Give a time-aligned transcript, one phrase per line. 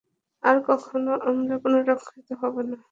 [0.43, 2.75] আর কখনও আমরা পুনরুত্থিত হব না।